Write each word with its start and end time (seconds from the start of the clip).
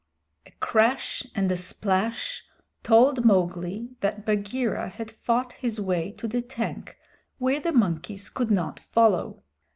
A 0.47 0.51
crash 0.53 1.21
and 1.35 1.51
a 1.51 1.55
splash 1.55 2.43
told 2.81 3.23
Mowgli 3.23 3.89
that 3.99 4.25
Bagheera 4.25 4.89
had 4.89 5.11
fought 5.11 5.53
his 5.53 5.79
way 5.79 6.11
to 6.13 6.27
the 6.27 6.41
tank 6.41 6.97
where 7.37 7.59
the 7.59 7.71
monkeys 7.71 8.31
could 8.31 8.49
not 8.49 8.79
follow. 8.79 9.43